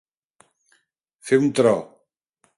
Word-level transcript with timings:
Fer 1.29 1.41
un 1.43 1.53
tro. 1.61 1.77